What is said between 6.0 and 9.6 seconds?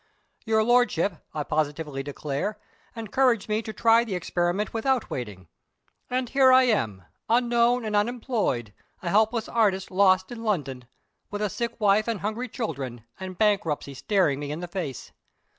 And here I am, unknown and unemployed, a helpless